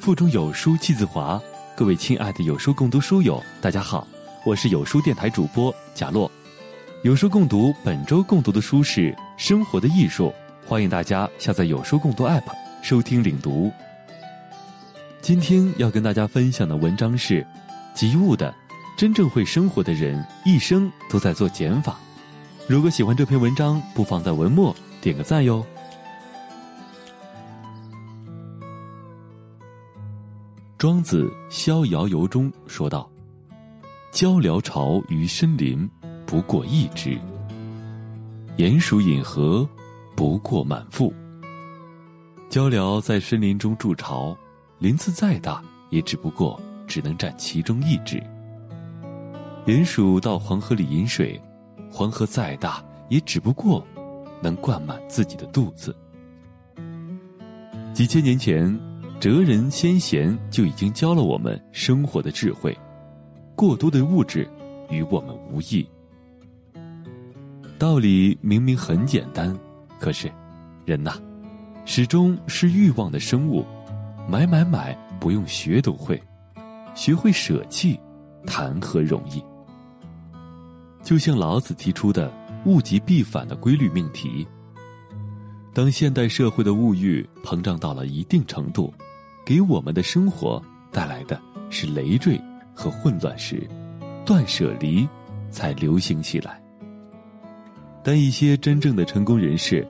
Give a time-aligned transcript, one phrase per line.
[0.00, 1.38] 腹中有书气自华。
[1.76, 4.08] 各位亲爱的有书共读书友，大家好，
[4.46, 6.30] 我是有书电台主播贾洛。
[7.02, 10.32] 有书共读本周共读的书是《生活的艺术》，
[10.68, 12.44] 欢迎大家下载有书共读 App
[12.80, 13.70] 收听领读。
[15.20, 17.46] 今天要跟大家分享的文章是：
[17.94, 18.54] 及物的，
[18.96, 22.00] 真正会生活的人一生都在做减法。
[22.66, 25.62] 如果喜欢这篇文章，不妨在文末点个赞哟。
[30.80, 33.06] 庄子《逍遥游》中说道
[34.12, 35.86] ：“鹪鹩巢于深林，
[36.24, 37.18] 不过一枝；
[38.56, 39.68] 鼹鼠饮河，
[40.16, 41.12] 不过满腹。”
[42.48, 44.34] 鹪鹩在森林中筑巢，
[44.78, 48.18] 林子再大，也只不过只能占其中一枝。
[49.66, 51.38] 鼹鼠到黄河里饮水，
[51.92, 53.86] 黄河再大，也只不过
[54.40, 55.94] 能灌满自己的肚子。
[57.92, 58.89] 几千年前。
[59.20, 62.74] 哲人先贤就已经教了我们生活的智慧，
[63.54, 64.48] 过多的物质
[64.88, 65.86] 与我们无益。
[67.78, 69.54] 道理明明很简单，
[69.98, 70.32] 可是，
[70.86, 71.20] 人呐，
[71.84, 73.62] 始终是欲望的生物，
[74.26, 76.18] 买买买不用学都会，
[76.94, 78.00] 学会舍弃，
[78.46, 79.44] 谈何容易？
[81.02, 82.32] 就像老子提出的
[82.64, 84.48] “物极必反”的规律命题，
[85.74, 88.90] 当现代社会的物欲膨胀到了一定程度。
[89.44, 92.40] 给我们的生活带来的是累赘
[92.74, 93.68] 和混乱时，
[94.24, 95.08] 断舍离
[95.50, 96.60] 才流行起来。
[98.02, 99.86] 但一些真正的成功人士，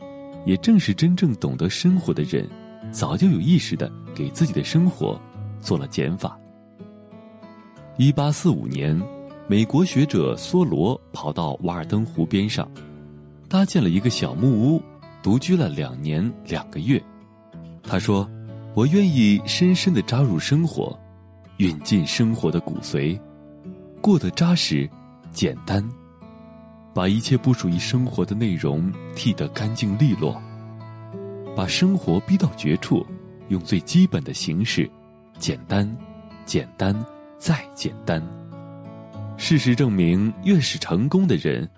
[0.47, 2.48] 也正是真正懂得生活的人，
[2.91, 5.21] 早就有意识的给自己的生活
[5.61, 6.39] 做了减法。
[7.98, 9.01] 一八四五年，
[9.47, 12.71] 美国学者梭罗跑到瓦尔登湖边上，
[13.48, 14.83] 搭建了一个小木屋，
[15.23, 17.03] 独居了两年两个月。
[17.83, 18.28] 他说。
[18.72, 20.96] 我愿意深深的扎入生活，
[21.56, 23.20] 运进生活的骨髓，
[24.00, 24.88] 过得扎实、
[25.32, 25.86] 简单，
[26.94, 30.41] 把一切不属于生活的内容剃得干净利落，
[31.56, 33.04] 把生活逼到绝处，
[33.48, 34.88] 用最基本的形式，
[35.36, 35.97] 简单、
[36.47, 36.94] 简单
[37.38, 38.22] 再简单。
[39.36, 41.69] 事实证明，越是成功的人，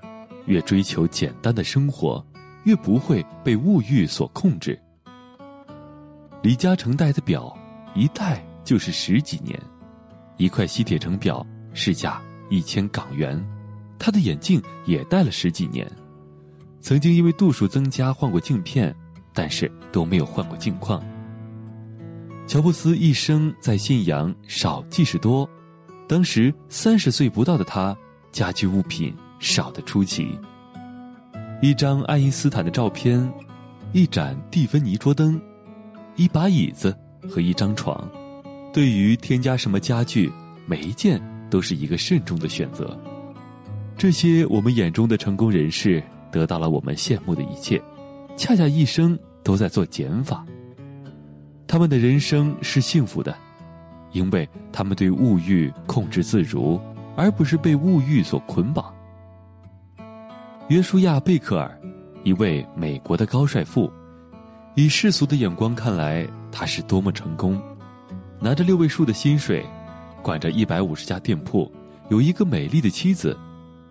[0.44, 2.22] 越追求简单的生活，
[2.64, 4.78] 越不会被物欲所控制。
[6.42, 7.56] 李嘉诚戴的表，
[7.94, 9.56] 一戴就是十几年，
[10.38, 12.20] 一块西铁城表市价
[12.50, 13.40] 一千港元，
[13.96, 15.88] 他的眼镜也戴了十几年，
[16.80, 18.92] 曾经因为度数增加换过镜片，
[19.32, 21.00] 但是都没有换过镜框。
[22.48, 25.48] 乔布斯一生在信仰少即是多，
[26.08, 27.96] 当时三十岁不到的他，
[28.32, 30.36] 家居物品少得出奇。
[31.62, 33.32] 一张爱因斯坦的照片，
[33.92, 35.40] 一盏蒂芬尼桌灯。
[36.14, 36.96] 一把椅子
[37.28, 38.08] 和一张床，
[38.72, 40.30] 对于添加什么家具，
[40.66, 42.98] 每一件都是一个慎重的选择。
[43.96, 47.80] 这些我们眼中的成功人士得到了我们羡慕的一切，
[48.36, 50.44] 恰恰一生都在做减法。
[51.66, 53.34] 他们的人生是幸福的，
[54.12, 56.78] 因为他们对物欲控制自如，
[57.16, 58.92] 而不是被物欲所捆绑。
[60.68, 61.80] 约书亚·贝克尔，
[62.22, 63.90] 一位美国的高帅富。
[64.74, 67.60] 以世俗的眼光看来，他是多么成功，
[68.40, 69.62] 拿着六位数的薪水，
[70.22, 71.70] 管着一百五十家店铺，
[72.08, 73.36] 有一个美丽的妻子，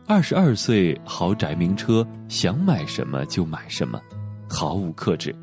[0.08, 4.02] 二十二岁豪宅名车，想买什么就买什么，
[4.50, 5.36] 毫无克制。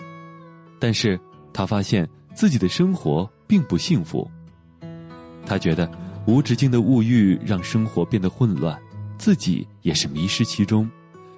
[0.80, 1.18] 但是
[1.52, 4.28] 他发现自己的生活并不幸福，
[5.46, 5.88] 他觉得
[6.26, 8.76] 无止境的物欲让生活变得混乱，
[9.18, 10.90] 自己也是迷失其中，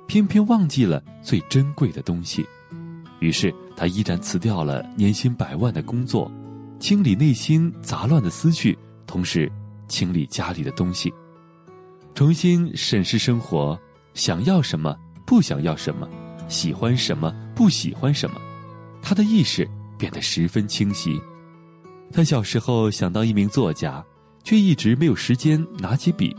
[0.07, 2.47] 偏偏忘记了最珍贵的东西。
[3.21, 6.31] 于是，他依然辞掉了年薪百万的工作，
[6.79, 9.51] 清理内心杂乱的思绪，同时
[9.89, 11.11] 清理家里的东西，
[12.15, 13.81] 重新审视生活：
[14.13, 16.07] 想要什么，不想要什么，
[16.47, 18.39] 喜欢什么，不喜欢什么。
[19.01, 19.67] 他的意识
[19.99, 21.19] 变得十分清晰。
[22.13, 24.05] 他小时候想当一名作家，
[24.45, 26.37] 却一直没有时间拿起笔。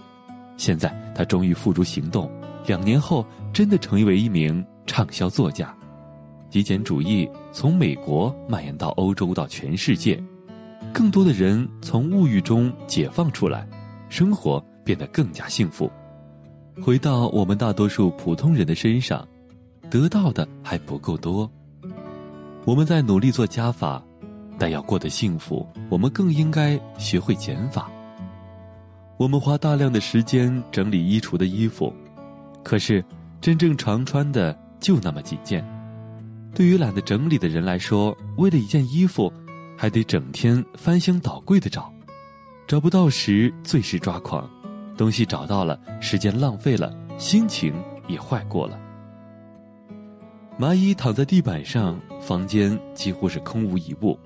[0.57, 2.31] 现在，他终于付诸行动，
[2.67, 5.75] 两年后，真的成为一名畅销作家。
[6.51, 10.21] 极简主义从美国蔓延到欧洲，到全世界，
[10.91, 13.65] 更多的人从物欲中解放出来，
[14.09, 15.89] 生活变得更加幸福。
[16.83, 19.25] 回到我们大多数普通人的身上，
[19.89, 21.49] 得到的还不够多。
[22.65, 24.03] 我们在努力做加法，
[24.59, 27.89] 但要过得幸福，我们更应该学会减法。
[29.15, 31.93] 我们花大量的时间整理衣橱的衣服，
[32.61, 33.01] 可是
[33.39, 35.65] 真正常穿的就那么几件。
[36.53, 39.31] 对于懒得整理的人来说，为了一件衣服，
[39.77, 41.91] 还得整天翻箱倒柜的找，
[42.67, 44.49] 找不到时最是抓狂，
[44.97, 47.73] 东西找到了，时间浪费了，心情
[48.07, 48.79] 也坏过了。
[50.59, 54.19] 蚂蚁躺在地板上，房间几乎是空无一物。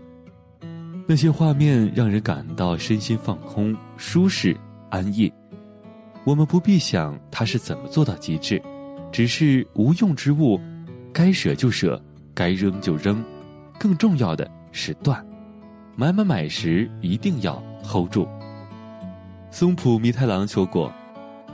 [1.08, 4.58] 那些画面让人感到身心放空、舒适、
[4.90, 5.32] 安逸。
[6.26, 8.60] 我们不必想它是怎么做到极致，
[9.12, 10.60] 只是无用之物，
[11.14, 12.02] 该舍就舍，
[12.36, 13.24] 该扔就扔。
[13.80, 15.26] 更重要的是断，
[15.96, 18.28] 买买买时一定要 hold 住。
[19.50, 20.94] 松浦弥太郎说过：“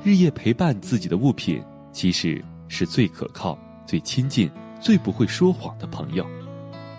[0.04, 4.50] 日夜陪伴自己的物品，其实是最可靠、最亲近、
[4.80, 6.26] 最不会说谎的朋友。”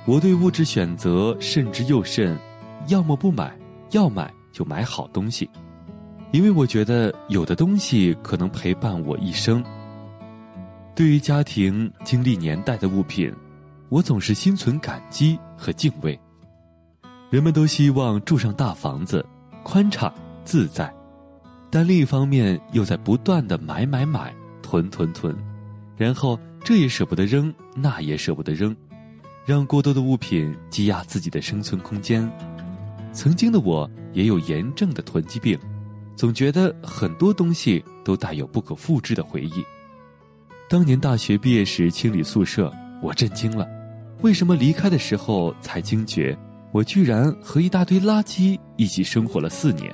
[0.06, 2.36] 我对物质选择慎之又慎，
[2.88, 3.56] 要么不买，
[3.92, 5.48] 要买就买好东西，
[6.32, 9.62] 因为我觉得有的东西可能陪伴我一生。
[10.94, 13.32] 对于家庭经历年代的物品，
[13.92, 16.18] 我总是心存感激和敬畏。
[17.28, 19.22] 人们都希望住上大房子，
[19.62, 20.10] 宽敞
[20.46, 20.90] 自在，
[21.68, 25.36] 但另一方面又在不断的买买买，囤囤囤，
[25.94, 28.74] 然后这也舍不得扔，那也舍不得扔。
[29.44, 32.26] 让过多的物品积压自己的生存空间。
[33.12, 35.58] 曾经的我也有严重的囤积病，
[36.16, 39.62] 总觉得很多东西都带有不可复制的回忆。
[40.66, 42.72] 当年大学毕业时清理宿舍，
[43.02, 43.68] 我震惊了。
[44.22, 46.36] 为什么离开的时候才惊觉，
[46.70, 49.92] 我居然和一大堆垃圾一起生活了四年？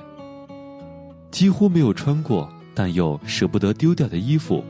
[1.31, 4.63] 几乎没有穿过，但又舍不得丢掉的衣服，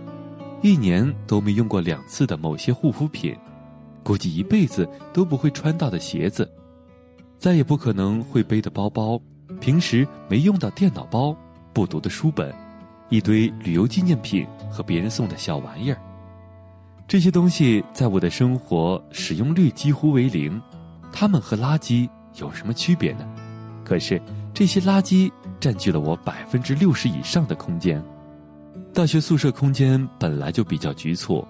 [0.61, 3.35] 一年都没用过两次的某些护肤品。
[4.01, 6.49] 估计一辈子都不会穿到的鞋子，
[7.37, 9.21] 再也不可能会背的包包，
[9.59, 11.35] 平时没用到电脑包，
[11.73, 12.55] 不读的书本，
[13.09, 15.99] 一堆旅游纪念品和别人送的小玩意儿。
[17.09, 20.61] 这些东西在我的生活使用率几乎为零，
[21.11, 23.27] 它们和垃圾有什么区别呢？
[23.83, 24.21] 可是
[24.53, 27.99] 这些垃圾占据了我百分之六十以上的空间。
[28.93, 31.43] 大学宿舍空间本来就比较局促，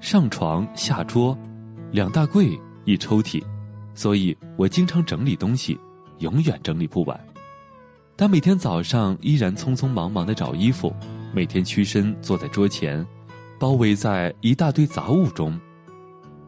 [0.00, 1.38] 上床下桌。
[1.92, 2.50] 两大柜
[2.84, 3.40] 一抽屉，
[3.94, 5.78] 所以我经常整理东西，
[6.18, 7.18] 永远整理不完。
[8.16, 10.92] 但每天早上依然匆匆忙忙的找衣服，
[11.32, 13.06] 每天屈身坐在桌前，
[13.58, 15.58] 包围在一大堆杂物中，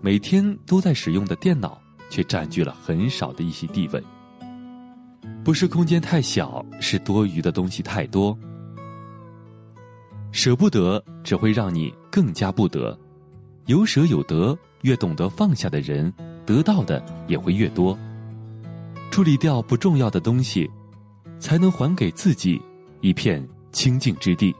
[0.00, 4.02] 每天都在使用的电脑却占据了很少的一些地位。
[5.44, 8.36] 不是空间太小，是多余的东西太多。
[10.32, 12.98] 舍不得只会让你更加不得，
[13.66, 14.56] 有舍有得。
[14.82, 16.12] 越懂得放下的人，
[16.44, 17.98] 得到的也会越多。
[19.10, 20.70] 处理掉不重要的东西，
[21.40, 22.60] 才能还给自己
[23.00, 24.54] 一片清净之地。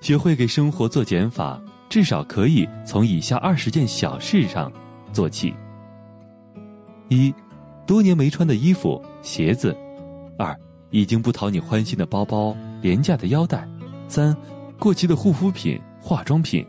[0.00, 4.72] 学会给生活做减法，至少可以从以下二十件小事上
[5.12, 5.52] 做起：
[7.08, 7.34] 一，
[7.86, 9.74] 多年没穿的衣服、鞋子；
[10.38, 10.56] 二，
[10.90, 13.60] 已经不讨你欢心的包包、廉价的腰带；
[14.08, 14.36] 三，
[14.78, 16.64] 过期的护肤品、化妆品。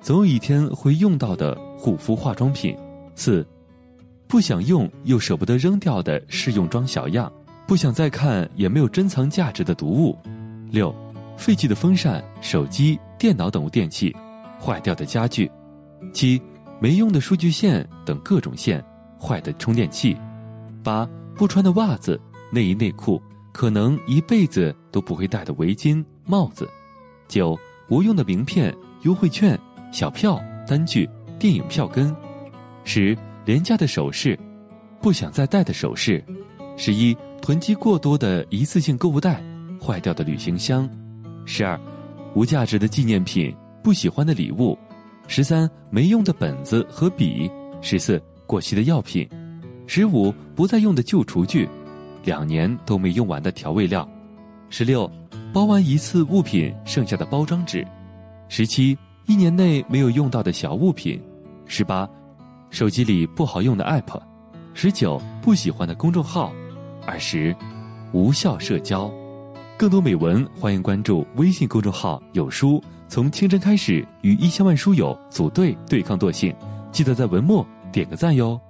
[0.00, 2.76] 总有一天会用到的护肤化妆品，
[3.16, 3.44] 四，
[4.28, 7.30] 不想用又舍不得扔掉的试用装小样，
[7.66, 10.16] 不想再看也没有珍藏价值的读物，
[10.70, 10.94] 六，
[11.38, 14.14] 废弃的风扇、手机、电脑等电器，
[14.60, 15.50] 坏掉的家具，
[16.12, 16.42] 七，
[16.80, 18.84] 没用的数据线等各种线，
[19.18, 20.14] 坏的充电器，
[20.82, 26.68] 八，不穿的袜子、内衣内裤，可能一辈子都不会戴的围巾、帽子，
[27.28, 27.56] 九，
[27.88, 29.58] 无用的名片、优惠券。
[29.90, 32.14] 小票、单据、电影票根，
[32.84, 33.16] 十
[33.46, 34.38] 廉价的首饰，
[35.00, 36.22] 不想再戴的首饰，
[36.76, 39.42] 十一囤积过多的一次性购物袋，
[39.80, 40.86] 坏掉的旅行箱，
[41.48, 41.80] 十二
[42.34, 44.78] 无价值的纪念品，不喜欢的礼物，
[45.26, 47.50] 十三没用的本子和笔，
[47.80, 49.26] 十四过期的药品，
[49.86, 51.66] 十五不再用的旧厨具，
[52.22, 54.06] 两年都没用完的调味料，
[54.68, 55.10] 十六
[55.50, 57.84] 包完一次物品剩下的包装纸，
[58.48, 58.96] 十七。
[59.24, 61.22] 一年内没有用到的小物品，
[61.66, 62.08] 十八，
[62.70, 64.18] 手机里不好用的 app，
[64.72, 66.50] 十九不喜欢的公众号，
[67.06, 67.54] 二十，
[68.12, 69.12] 无效社交。
[69.78, 72.82] 更多美文，欢迎关注微信公众号“有书”。
[73.06, 76.52] 从清晨开始，与一千万书友组队对抗惰性。
[76.90, 78.60] 记得在文末点个赞哟。